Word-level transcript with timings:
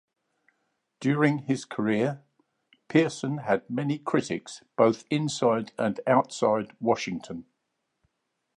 During 0.99 1.43
his 1.43 1.63
career, 1.63 2.23
Pearson 2.87 3.37
had 3.37 3.69
many 3.69 3.99
critics, 3.99 4.63
both 4.75 5.05
inside 5.11 5.73
and 5.77 5.99
outside 6.07 6.75
Washington. 6.79 7.45